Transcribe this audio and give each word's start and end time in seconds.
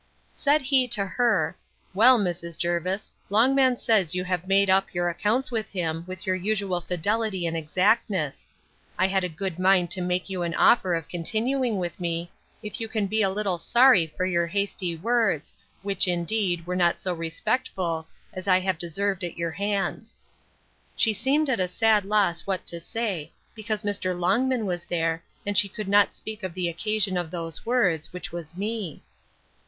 Said 0.33 0.63
he 0.63 0.87
to 0.87 1.05
her, 1.05 1.55
Well, 1.93 2.17
Mrs. 2.19 2.57
Jervis, 2.57 3.13
Longman 3.29 3.77
says 3.77 4.15
you 4.15 4.23
have 4.23 4.47
made 4.47 4.67
up 4.67 4.91
your 4.95 5.09
accounts 5.09 5.51
with 5.51 5.69
him 5.69 6.05
with 6.07 6.25
your 6.25 6.35
usual 6.35 6.81
fidelity 6.81 7.45
and 7.45 7.55
exactness. 7.55 8.49
I 8.97 9.05
had 9.05 9.23
a 9.23 9.29
good 9.29 9.59
mind 9.59 9.91
to 9.91 10.01
make 10.01 10.27
you 10.27 10.41
an 10.41 10.55
offer 10.55 10.95
of 10.95 11.07
continuing 11.07 11.77
with 11.77 11.99
me, 11.99 12.31
if 12.63 12.81
you 12.81 12.87
can 12.87 13.05
be 13.05 13.21
a 13.21 13.29
little 13.29 13.59
sorry 13.59 14.07
for 14.17 14.25
your 14.25 14.47
hasty 14.47 14.95
words, 14.97 15.53
which, 15.83 16.07
indeed, 16.07 16.65
were 16.65 16.75
not 16.75 16.99
so 16.99 17.13
respectful 17.13 18.07
as 18.33 18.47
I 18.47 18.59
have 18.59 18.79
deserved 18.79 19.23
at 19.23 19.37
your 19.37 19.51
hands. 19.51 20.17
She 20.95 21.13
seemed 21.13 21.47
at 21.47 21.59
a 21.59 21.67
sad 21.67 22.05
loss 22.05 22.47
what 22.47 22.65
to 22.65 22.79
say, 22.79 23.31
because 23.53 23.83
Mr. 23.83 24.19
Longman 24.19 24.65
was 24.65 24.83
there, 24.83 25.23
and 25.45 25.55
she 25.55 25.69
could 25.69 25.87
not 25.87 26.11
speak 26.11 26.41
of 26.41 26.55
the 26.55 26.69
occasion 26.69 27.17
of 27.17 27.29
those 27.29 27.67
words, 27.67 28.11
which 28.11 28.31
was 28.31 28.57
me. 28.57 29.03